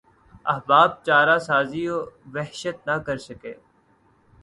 [0.53, 1.93] احباب چارہ سازیٴ
[2.33, 3.53] وحشت نہ کرسکے